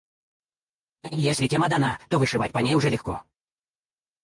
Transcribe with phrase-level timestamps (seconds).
[1.29, 3.23] Если тема дана, то вышивать по ней уже легко.